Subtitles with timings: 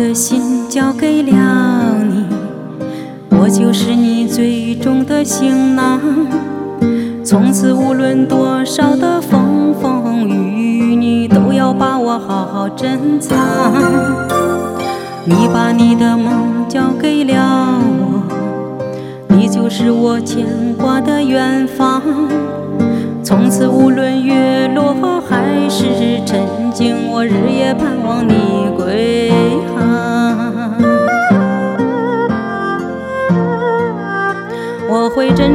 [0.00, 2.24] 的心交给了你，
[3.38, 6.00] 我就是你最终的行囊。
[7.22, 13.36] 从此无论多少的风风雨雨，你都要把我好好珍藏。
[15.26, 18.22] 你把你的梦交给了我，
[19.28, 20.46] 你就是我牵
[20.78, 22.00] 挂的远方。
[23.22, 24.66] 从此无论月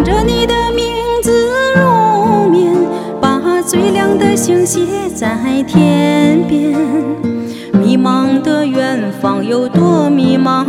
[0.06, 0.86] 着你的名
[1.24, 1.32] 字
[1.76, 2.74] 入眠，
[3.20, 5.36] 把最亮的星写在
[5.68, 6.74] 天边。
[7.74, 10.66] 迷茫的远方有多迷茫，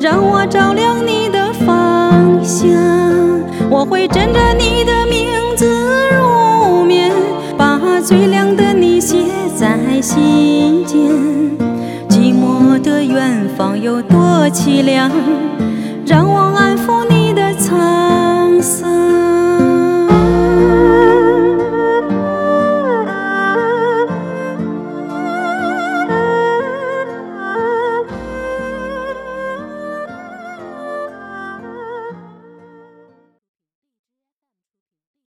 [0.00, 2.68] 让我照亮你的方向。
[3.70, 5.66] 我会枕着你的名字
[6.12, 7.12] 入眠，
[7.56, 7.80] 把。
[8.02, 9.16] 最亮的你写
[9.54, 10.98] 在心间，
[12.08, 14.18] 寂寞的远方有多
[14.50, 15.08] 凄凉。